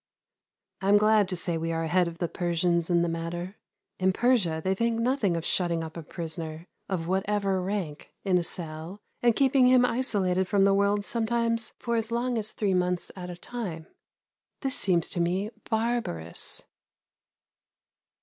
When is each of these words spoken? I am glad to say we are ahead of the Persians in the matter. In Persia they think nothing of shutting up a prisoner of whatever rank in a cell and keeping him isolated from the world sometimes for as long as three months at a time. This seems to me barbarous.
I 0.81 0.89
am 0.89 0.97
glad 0.97 1.29
to 1.29 1.35
say 1.35 1.59
we 1.59 1.71
are 1.71 1.83
ahead 1.83 2.07
of 2.07 2.17
the 2.17 2.27
Persians 2.27 2.89
in 2.89 3.03
the 3.03 3.07
matter. 3.07 3.57
In 3.99 4.11
Persia 4.11 4.59
they 4.63 4.73
think 4.73 4.99
nothing 4.99 5.37
of 5.37 5.45
shutting 5.45 5.83
up 5.83 5.95
a 5.95 6.01
prisoner 6.01 6.65
of 6.89 7.07
whatever 7.07 7.61
rank 7.61 8.11
in 8.23 8.39
a 8.39 8.43
cell 8.43 8.97
and 9.21 9.35
keeping 9.35 9.67
him 9.67 9.85
isolated 9.85 10.47
from 10.47 10.63
the 10.63 10.73
world 10.73 11.05
sometimes 11.05 11.73
for 11.77 11.97
as 11.97 12.09
long 12.11 12.39
as 12.39 12.51
three 12.51 12.73
months 12.73 13.11
at 13.15 13.29
a 13.29 13.37
time. 13.37 13.85
This 14.61 14.73
seems 14.75 15.07
to 15.09 15.19
me 15.19 15.51
barbarous. 15.69 16.63